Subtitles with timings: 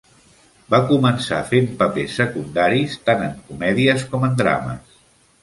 [0.73, 4.99] Va començar fent papers secundaris tant en comèdies com en drames.